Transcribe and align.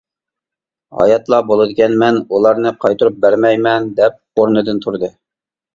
ھاياتلا 0.99 1.39
بولىدىكەنمەن، 1.51 2.17
ئۇلارنى 2.23 2.75
قايتۇرۇپ 2.87 3.21
بەرمەيمەن، 3.27 3.89
-دەپ 4.01 4.21
ئورنىدىن 4.41 4.87
تۇردى. 4.89 5.15